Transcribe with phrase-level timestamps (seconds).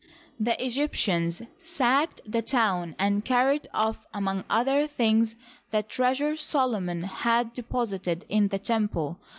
[0.39, 5.35] The Egyptians sacked the town and carried off, among other things,
[5.69, 9.19] the treasure Solomon had deposited in the temple.